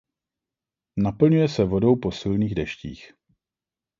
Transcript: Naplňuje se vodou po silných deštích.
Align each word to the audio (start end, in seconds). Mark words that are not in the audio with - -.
Naplňuje 0.97 1.47
se 1.49 1.63
vodou 1.65 1.95
po 1.95 2.11
silných 2.11 2.55
deštích. 2.55 3.13